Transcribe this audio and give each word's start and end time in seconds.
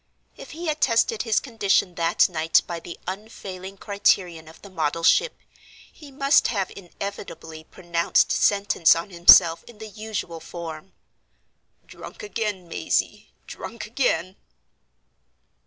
If 0.35 0.49
he 0.53 0.65
had 0.65 0.81
tested 0.81 1.21
his 1.21 1.39
condition 1.39 1.93
that 1.93 2.27
night 2.27 2.63
by 2.65 2.79
the 2.79 2.99
unfailing 3.07 3.77
criterion 3.77 4.47
of 4.47 4.59
the 4.63 4.69
model 4.71 5.03
ship, 5.03 5.37
he 5.93 6.09
must 6.11 6.47
have 6.47 6.71
inevitably 6.75 7.65
pronounced 7.65 8.31
sentence 8.31 8.95
on 8.95 9.11
himself 9.11 9.63
in 9.65 9.77
the 9.77 9.89
usual 9.89 10.39
form: 10.39 10.93
"Drunk 11.85 12.23
again, 12.23 12.67
Mazey; 12.67 13.31
drunk 13.45 13.85
again." 13.85 14.37